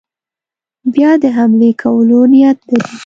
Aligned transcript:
بیا 0.93 1.11
د 1.21 1.25
حملې 1.37 1.71
کولو 1.81 2.19
نیت 2.31 2.59
لري. 2.69 2.95